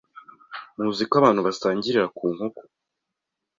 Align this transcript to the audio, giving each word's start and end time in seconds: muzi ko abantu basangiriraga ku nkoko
muzi 0.77 1.03
ko 1.09 1.13
abantu 1.21 1.41
basangiriraga 1.47 2.09
ku 2.17 2.25
nkoko 2.33 2.61